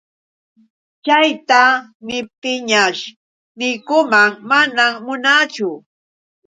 [1.05, 1.61] Chayta
[2.05, 3.01] niptinñash
[3.57, 5.69] niykamun: manam munaachu.